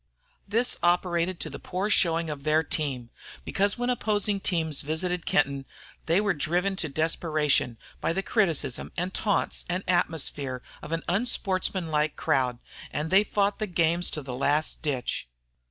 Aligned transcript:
This 0.47 0.77
operated 0.81 1.39
to 1.41 1.49
the 1.51 1.59
poor 1.59 1.87
showing 1.91 2.31
of 2.31 2.41
their 2.43 2.63
team, 2.63 3.11
because 3.45 3.77
when 3.77 3.91
opposing 3.91 4.39
teams 4.39 4.81
visited 4.81 5.27
Kenton 5.27 5.63
they 6.07 6.19
were 6.19 6.33
driven 6.33 6.75
to 6.77 6.89
desperation 6.89 7.77
by 7.99 8.11
the 8.11 8.23
criticism 8.23 8.91
and 8.97 9.13
taunts 9.13 9.63
and 9.69 9.83
atmosphere 9.87 10.63
of 10.81 10.91
an 10.91 11.03
unsportsman 11.07 11.89
like 11.91 12.15
crowd, 12.15 12.57
and 12.89 13.11
they 13.11 13.23
fought 13.23 13.59
the 13.59 13.67
games 13.67 14.09
to 14.09 14.23
the 14.23 14.33
last 14.35 14.81
ditch. 14.81 15.29